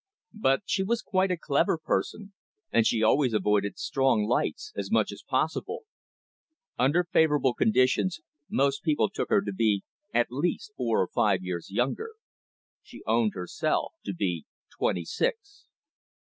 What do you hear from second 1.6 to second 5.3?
person, and she always avoided strong lights as much as